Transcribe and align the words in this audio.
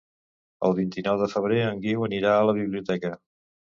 El 0.69 0.73
vint-i-nou 0.77 1.19
de 1.23 1.27
febrer 1.35 1.59
en 1.65 1.85
Guiu 1.85 2.07
anirà 2.07 2.33
a 2.39 2.49
la 2.51 2.57
biblioteca. 2.63 3.13